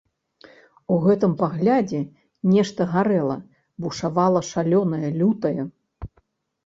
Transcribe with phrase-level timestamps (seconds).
[0.95, 1.99] У гэтым паглядзе
[2.53, 3.37] нешта гарэла,
[3.85, 5.61] бушавала шалёнае, лютае.